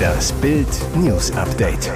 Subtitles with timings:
[0.00, 1.90] Das Bild News Update.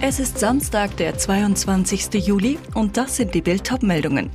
[0.00, 2.24] Es ist Samstag, der 22.
[2.24, 4.30] Juli und das sind die Bild meldungen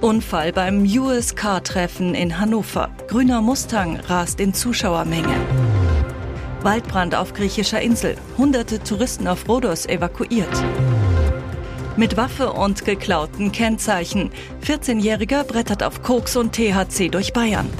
[0.00, 2.90] Unfall beim US Car Treffen in Hannover.
[3.06, 5.36] Grüner Mustang rast in Zuschauermenge.
[6.62, 8.16] Waldbrand auf griechischer Insel.
[8.36, 10.64] Hunderte Touristen auf Rhodos evakuiert.
[11.96, 14.32] Mit Waffe und geklauten Kennzeichen.
[14.64, 17.70] 14-Jähriger brettert auf Koks und THC durch Bayern.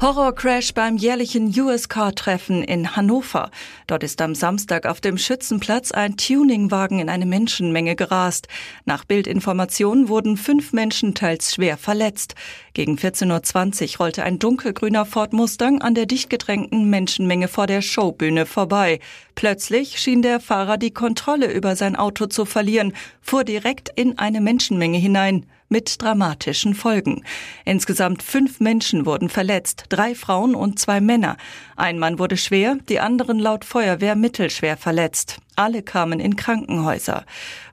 [0.00, 3.50] Horrorcrash beim jährlichen US Car Treffen in Hannover.
[3.88, 8.46] Dort ist am Samstag auf dem Schützenplatz ein Tuningwagen in eine Menschenmenge gerast.
[8.84, 12.36] Nach Bildinformationen wurden fünf Menschen teils schwer verletzt.
[12.74, 17.82] Gegen 14.20 Uhr rollte ein dunkelgrüner Ford Mustang an der dicht gedrängten Menschenmenge vor der
[17.82, 19.00] Showbühne vorbei.
[19.34, 24.40] Plötzlich schien der Fahrer die Kontrolle über sein Auto zu verlieren, fuhr direkt in eine
[24.40, 27.24] Menschenmenge hinein mit dramatischen Folgen.
[27.64, 31.36] Insgesamt fünf Menschen wurden verletzt, drei Frauen und zwei Männer.
[31.76, 35.38] Ein Mann wurde schwer, die anderen laut Feuerwehr mittelschwer verletzt.
[35.56, 37.24] Alle kamen in Krankenhäuser.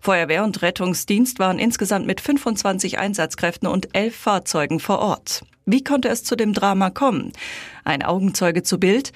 [0.01, 5.43] Feuerwehr und Rettungsdienst waren insgesamt mit 25 Einsatzkräften und elf Fahrzeugen vor Ort.
[5.66, 7.31] Wie konnte es zu dem Drama kommen?
[7.83, 9.11] Ein Augenzeuge zu Bild.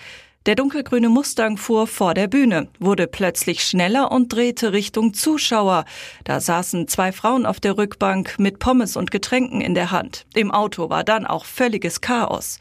[0.49, 5.85] Der dunkelgrüne Mustang fuhr vor der Bühne, wurde plötzlich schneller und drehte Richtung Zuschauer.
[6.23, 10.25] Da saßen zwei Frauen auf der Rückbank mit Pommes und Getränken in der Hand.
[10.33, 12.57] Im Auto war dann auch völliges Chaos.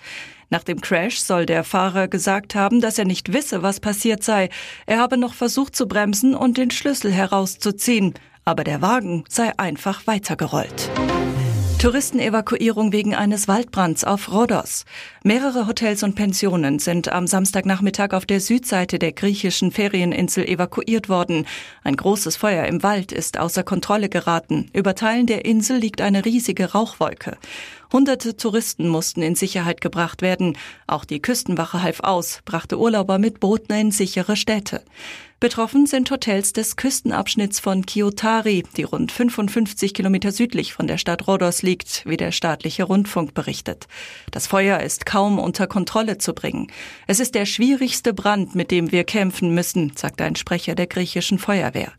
[0.50, 4.50] Nach dem Crash soll der Fahrer gesagt haben, dass er nicht wisse, was passiert sei.
[4.84, 8.12] Er habe noch versucht zu bremsen und den Schlüssel herauszuziehen.
[8.44, 10.90] Aber der Wagen sei einfach weitergerollt.
[11.78, 14.84] Touristenevakuierung wegen eines Waldbrands auf Rhodos.
[15.22, 21.46] Mehrere Hotels und Pensionen sind am Samstagnachmittag auf der Südseite der griechischen Ferieninsel evakuiert worden.
[21.84, 24.68] Ein großes Feuer im Wald ist außer Kontrolle geraten.
[24.72, 27.38] Über Teilen der Insel liegt eine riesige Rauchwolke.
[27.92, 30.58] Hunderte Touristen mussten in Sicherheit gebracht werden.
[30.86, 34.82] Auch die Küstenwache half aus, brachte Urlauber mit Booten in sichere Städte.
[35.40, 41.28] Betroffen sind Hotels des Küstenabschnitts von Kiotari, die rund 55 Kilometer südlich von der Stadt
[41.28, 43.86] Rhodos liegt, wie der staatliche Rundfunk berichtet.
[44.32, 46.72] Das Feuer ist kaum unter Kontrolle zu bringen.
[47.06, 51.38] Es ist der schwierigste Brand, mit dem wir kämpfen müssen, sagt ein Sprecher der griechischen
[51.38, 51.92] Feuerwehr.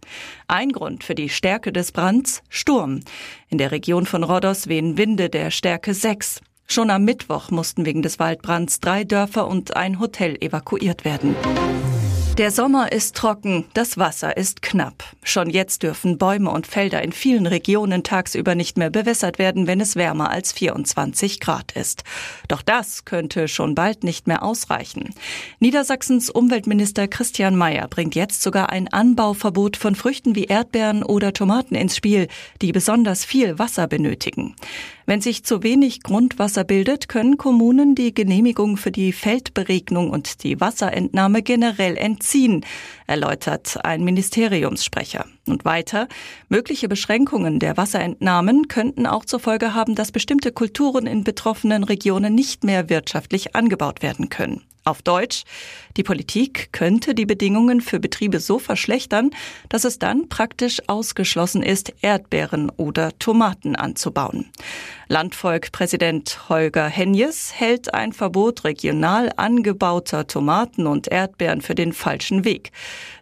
[0.49, 3.01] Ein Grund für die Stärke des Brands Sturm.
[3.49, 6.41] In der Region von Rhodos wehen Winde der Stärke 6.
[6.65, 11.35] Schon am Mittwoch mussten wegen des Waldbrands drei Dörfer und ein Hotel evakuiert werden.
[12.39, 15.03] Der Sommer ist trocken, das Wasser ist knapp.
[15.23, 19.81] Schon jetzt dürfen Bäume und Felder in vielen Regionen tagsüber nicht mehr bewässert werden, wenn
[19.81, 22.05] es wärmer als 24 Grad ist.
[22.47, 25.13] Doch das könnte schon bald nicht mehr ausreichen.
[25.59, 31.75] Niedersachsens Umweltminister Christian Mayer bringt jetzt sogar ein Anbauverbot von Früchten wie Erdbeeren oder Tomaten
[31.75, 32.29] ins Spiel,
[32.61, 34.55] die besonders viel Wasser benötigen.
[35.09, 40.61] Wenn sich zu wenig Grundwasser bildet, können Kommunen die Genehmigung für die Feldberegnung und die
[40.61, 42.63] Wasserentnahme generell entziehen,
[43.07, 45.25] erläutert ein Ministeriumssprecher.
[45.47, 46.07] Und weiter,
[46.47, 52.35] mögliche Beschränkungen der Wasserentnahmen könnten auch zur Folge haben, dass bestimmte Kulturen in betroffenen Regionen
[52.35, 54.61] nicht mehr wirtschaftlich angebaut werden können.
[54.85, 55.43] Auf Deutsch,
[55.97, 59.29] die Politik könnte die Bedingungen für Betriebe so verschlechtern,
[59.69, 64.47] dass es dann praktisch ausgeschlossen ist, Erdbeeren oder Tomaten anzubauen.
[65.11, 72.71] Landvolkpräsident Holger Henjes hält ein Verbot regional angebauter Tomaten und Erdbeeren für den falschen Weg.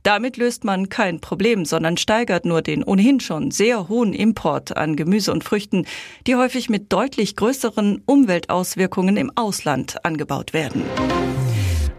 [0.03, 4.97] Damit löst man kein Problem, sondern steigert nur den ohnehin schon sehr hohen Import an
[4.97, 5.85] Gemüse und Früchten,
[6.27, 10.83] die häufig mit deutlich größeren Umweltauswirkungen im Ausland angebaut werden.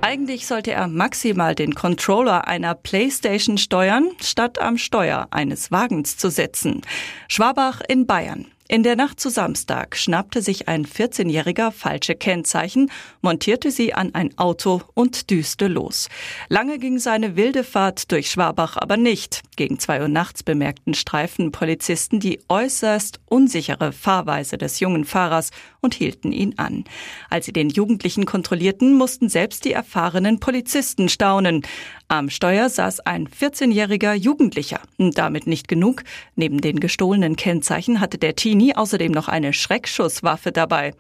[0.03, 6.31] Eigentlich sollte er maximal den Controller einer Playstation steuern, statt am Steuer eines Wagens zu
[6.31, 6.83] setzen.
[7.29, 8.47] Schwabach in Bayern.
[8.71, 12.91] In der Nacht zu Samstag schnappte sich ein 14-Jähriger falsche Kennzeichen,
[13.23, 16.11] montierte sie an ein Auto und düste los.
[16.51, 19.41] Lange ging seine wilde Fahrt durch Schwabach aber nicht.
[19.57, 25.51] Gegen zwei Uhr nachts bemerkten Streifenpolizisten die äußerst unsichere Fahrweise des jungen Fahrers
[25.81, 26.85] und hielten ihn an.
[27.31, 31.63] Als sie den Jugendlichen kontrollierten, mussten selbst die erfahrenen Polizisten staunen.
[32.09, 34.81] Am Steuer saß ein 14-jähriger Jugendlicher.
[34.99, 36.05] Damit nicht genug.
[36.37, 40.93] Neben den gestohlenen Kennzeichen hatte der Teenie außerdem noch eine Schreckschusswaffe dabei.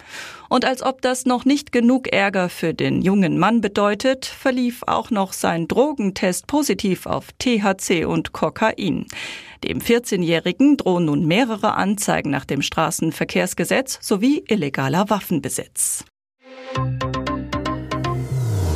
[0.49, 5.11] Und als ob das noch nicht genug Ärger für den jungen Mann bedeutet, verlief auch
[5.11, 9.07] noch sein Drogentest positiv auf THC und Kokain.
[9.65, 16.05] Dem 14-Jährigen drohen nun mehrere Anzeigen nach dem Straßenverkehrsgesetz sowie illegaler Waffenbesitz.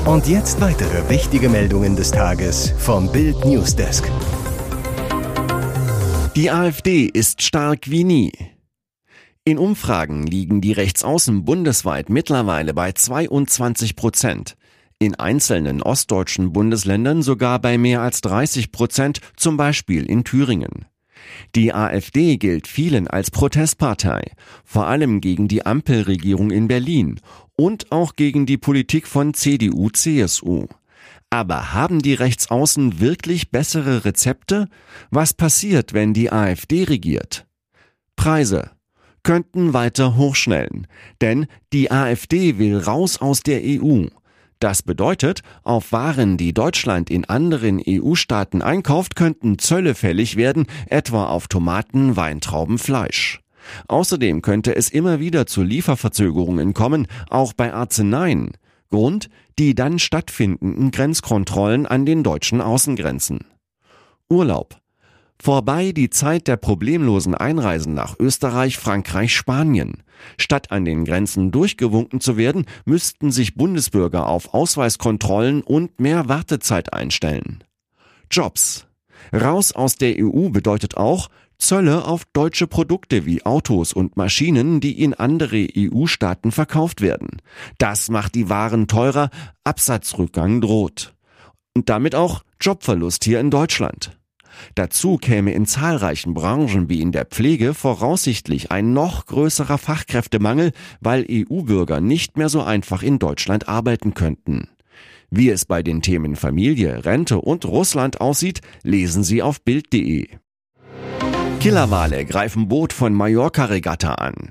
[0.04, 4.10] Und jetzt weitere wichtige Meldungen des Tages vom Bild Newsdesk.
[6.34, 8.51] Die AfD ist stark wie nie.
[9.44, 14.56] In Umfragen liegen die Rechtsaußen bundesweit mittlerweile bei 22 Prozent.
[15.00, 20.86] In einzelnen ostdeutschen Bundesländern sogar bei mehr als 30 Prozent, zum Beispiel in Thüringen.
[21.56, 24.30] Die AfD gilt vielen als Protestpartei,
[24.64, 27.20] vor allem gegen die Ampelregierung in Berlin
[27.56, 30.68] und auch gegen die Politik von CDU, CSU.
[31.30, 34.68] Aber haben die Rechtsaußen wirklich bessere Rezepte?
[35.10, 37.44] Was passiert, wenn die AfD regiert?
[38.14, 38.70] Preise
[39.22, 40.86] könnten weiter hochschnellen,
[41.20, 44.06] denn die AfD will raus aus der EU.
[44.58, 51.26] Das bedeutet, auf Waren, die Deutschland in anderen EU-Staaten einkauft, könnten Zölle fällig werden, etwa
[51.26, 53.40] auf Tomaten, Weintrauben, Fleisch.
[53.88, 58.52] Außerdem könnte es immer wieder zu Lieferverzögerungen kommen, auch bei Arzneien.
[58.90, 59.28] Grund
[59.58, 63.40] die dann stattfindenden Grenzkontrollen an den deutschen Außengrenzen.
[64.28, 64.81] Urlaub.
[65.44, 70.04] Vorbei die Zeit der problemlosen Einreisen nach Österreich, Frankreich, Spanien.
[70.38, 76.92] Statt an den Grenzen durchgewunken zu werden, müssten sich Bundesbürger auf Ausweiskontrollen und mehr Wartezeit
[76.92, 77.64] einstellen.
[78.30, 78.86] Jobs.
[79.34, 81.28] Raus aus der EU bedeutet auch
[81.58, 87.42] Zölle auf deutsche Produkte wie Autos und Maschinen, die in andere EU-Staaten verkauft werden.
[87.78, 89.28] Das macht die Waren teurer,
[89.64, 91.16] Absatzrückgang droht.
[91.74, 94.21] Und damit auch Jobverlust hier in Deutschland.
[94.74, 101.26] Dazu käme in zahlreichen Branchen wie in der Pflege voraussichtlich ein noch größerer Fachkräftemangel, weil
[101.30, 104.68] EU-Bürger nicht mehr so einfach in Deutschland arbeiten könnten.
[105.30, 110.28] Wie es bei den Themen Familie, Rente und Russland aussieht, lesen Sie auf Bild.de.
[111.60, 114.50] Killerwale greifen Boot von Mallorca-Regatta an.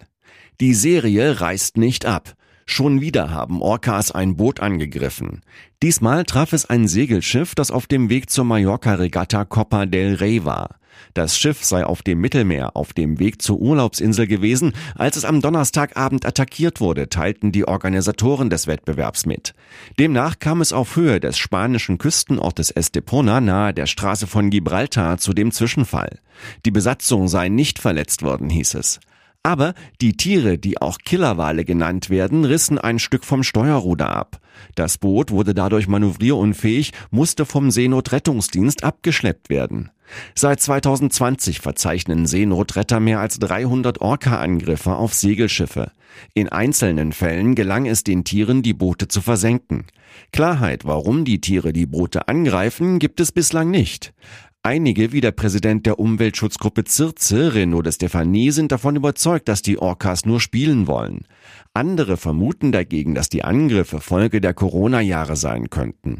[0.60, 2.36] Die Serie reißt nicht ab.
[2.72, 5.42] Schon wieder haben Orcas ein Boot angegriffen.
[5.84, 10.78] Diesmal traf es ein Segelschiff, das auf dem Weg zur Mallorca-Regatta Copa del Rey war.
[11.14, 15.42] Das Schiff sei auf dem Mittelmeer auf dem Weg zur Urlaubsinsel gewesen, als es am
[15.42, 19.54] Donnerstagabend attackiert wurde, teilten die Organisatoren des Wettbewerbs mit.
[20.00, 25.34] Demnach kam es auf Höhe des spanischen Küstenortes Estepona nahe der Straße von Gibraltar zu
[25.34, 26.20] dem Zwischenfall.
[26.66, 29.02] Die Besatzung sei nicht verletzt worden, hieß es.
[29.44, 34.40] Aber die Tiere, die auch Killerwale genannt werden, rissen ein Stück vom Steuerruder ab.
[34.76, 39.90] Das Boot wurde dadurch manövrierunfähig, musste vom Seenotrettungsdienst abgeschleppt werden.
[40.36, 45.92] Seit 2020 verzeichnen Seenotretter mehr als 300 Orca-Angriffe auf Segelschiffe.
[46.34, 49.86] In einzelnen Fällen gelang es den Tieren, die Boote zu versenken.
[50.32, 54.14] Klarheit, warum die Tiere die Boote angreifen, gibt es bislang nicht.
[54.64, 59.80] Einige, wie der Präsident der Umweltschutzgruppe Zirze, Renaud de Stefanie, sind davon überzeugt, dass die
[59.80, 61.26] Orcas nur spielen wollen.
[61.74, 66.20] Andere vermuten dagegen, dass die Angriffe Folge der Corona-Jahre sein könnten.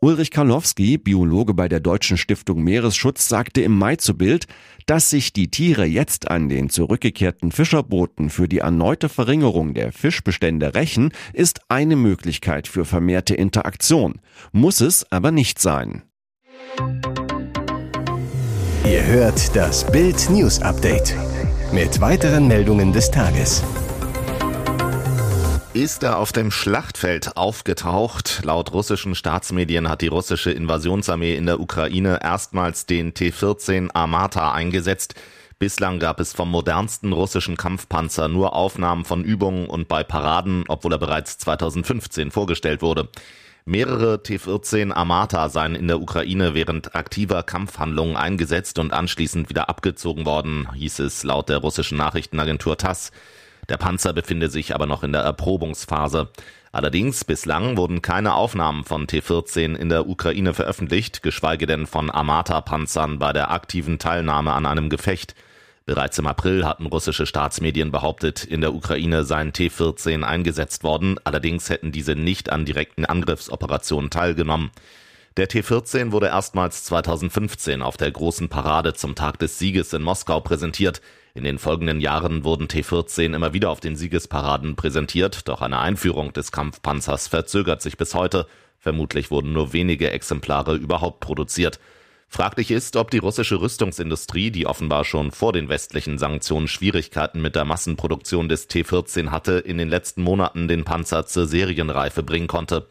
[0.00, 4.46] Ulrich Karlowski, Biologe bei der Deutschen Stiftung Meeresschutz, sagte im Mai zu Bild,
[4.86, 10.74] dass sich die Tiere jetzt an den zurückgekehrten Fischerbooten für die erneute Verringerung der Fischbestände
[10.74, 14.22] rächen, ist eine Möglichkeit für vermehrte Interaktion.
[14.50, 16.04] Muss es aber nicht sein.
[18.84, 21.14] Ihr hört das Bild News Update
[21.72, 23.62] mit weiteren Meldungen des Tages.
[25.72, 28.40] Ist er auf dem Schlachtfeld aufgetaucht?
[28.44, 35.14] Laut russischen Staatsmedien hat die russische Invasionsarmee in der Ukraine erstmals den T-14 Armata eingesetzt.
[35.60, 40.94] Bislang gab es vom modernsten russischen Kampfpanzer nur Aufnahmen von Übungen und bei Paraden, obwohl
[40.94, 43.08] er bereits 2015 vorgestellt wurde.
[43.64, 50.26] Mehrere T-14 Armata seien in der Ukraine während aktiver Kampfhandlungen eingesetzt und anschließend wieder abgezogen
[50.26, 53.12] worden, hieß es laut der russischen Nachrichtenagentur TASS.
[53.68, 56.30] Der Panzer befinde sich aber noch in der Erprobungsphase.
[56.72, 63.20] Allerdings bislang wurden keine Aufnahmen von T-14 in der Ukraine veröffentlicht, geschweige denn von Armata-Panzern
[63.20, 65.36] bei der aktiven Teilnahme an einem Gefecht.
[65.84, 71.70] Bereits im April hatten russische Staatsmedien behauptet, in der Ukraine seien T-14 eingesetzt worden, allerdings
[71.70, 74.70] hätten diese nicht an direkten Angriffsoperationen teilgenommen.
[75.36, 80.40] Der T-14 wurde erstmals 2015 auf der großen Parade zum Tag des Sieges in Moskau
[80.40, 81.00] präsentiert.
[81.34, 86.32] In den folgenden Jahren wurden T-14 immer wieder auf den Siegesparaden präsentiert, doch eine Einführung
[86.34, 88.46] des Kampfpanzers verzögert sich bis heute.
[88.78, 91.80] Vermutlich wurden nur wenige Exemplare überhaupt produziert.
[92.34, 97.54] Fraglich ist, ob die russische Rüstungsindustrie, die offenbar schon vor den westlichen Sanktionen Schwierigkeiten mit
[97.56, 102.88] der Massenproduktion des T-14 hatte, in den letzten Monaten den Panzer zur Serienreife bringen konnte.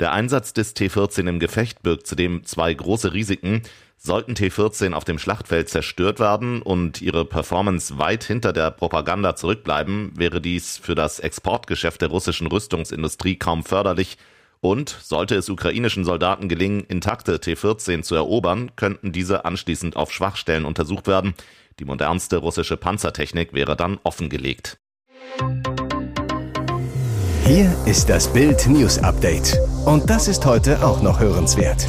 [0.00, 3.62] Der Einsatz des T-14 im Gefecht birgt zudem zwei große Risiken.
[3.96, 10.12] Sollten T-14 auf dem Schlachtfeld zerstört werden und ihre Performance weit hinter der Propaganda zurückbleiben,
[10.14, 14.18] wäre dies für das Exportgeschäft der russischen Rüstungsindustrie kaum förderlich
[14.64, 20.64] und sollte es ukrainischen Soldaten gelingen, intakte T-14 zu erobern, könnten diese anschließend auf Schwachstellen
[20.64, 21.34] untersucht werden.
[21.80, 24.78] Die modernste russische Panzertechnik wäre dann offengelegt.
[27.44, 29.54] Hier ist das Bild News Update.
[29.84, 31.86] Und das ist heute auch noch hörenswert.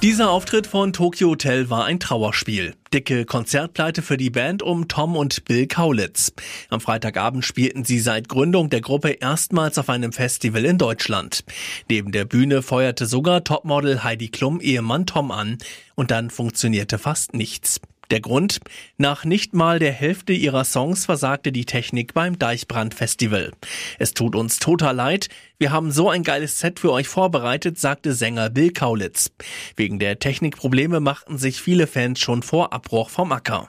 [0.00, 2.76] Dieser Auftritt von Tokyo Hotel war ein Trauerspiel.
[2.94, 6.32] Dicke Konzertpleite für die Band um Tom und Bill Kaulitz.
[6.70, 11.42] Am Freitagabend spielten sie seit Gründung der Gruppe erstmals auf einem Festival in Deutschland.
[11.90, 15.58] Neben der Bühne feuerte sogar Topmodel Heidi Klum Ehemann Tom an
[15.96, 17.80] und dann funktionierte fast nichts.
[18.10, 18.60] Der Grund?
[18.96, 23.52] Nach nicht mal der Hälfte ihrer Songs versagte die Technik beim Deichbrand Festival.
[23.98, 25.28] Es tut uns total leid.
[25.58, 29.30] Wir haben so ein geiles Set für euch vorbereitet, sagte Sänger Bill Kaulitz.
[29.76, 33.68] Wegen der Technikprobleme machten sich viele Fans schon vor Abbruch vom Acker.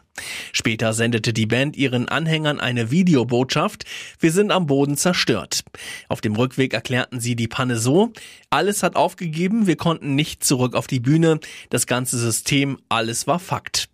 [0.52, 3.86] Später sendete die Band ihren Anhängern eine Videobotschaft.
[4.20, 5.64] Wir sind am Boden zerstört.
[6.08, 8.12] Auf dem Rückweg erklärten sie die Panne so.
[8.50, 9.68] Alles hat aufgegeben.
[9.68, 11.40] Wir konnten nicht zurück auf die Bühne.
[11.70, 13.90] Das ganze System, alles war Fakt.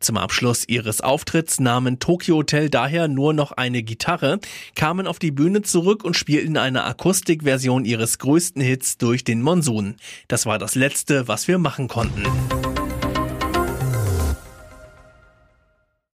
[0.00, 4.40] Zum Abschluss ihres Auftritts nahmen Tokyo Hotel daher nur noch eine Gitarre,
[4.74, 9.96] kamen auf die Bühne zurück und spielten eine Akustikversion ihres größten Hits durch den Monsun.
[10.26, 12.24] Das war das letzte, was wir machen konnten.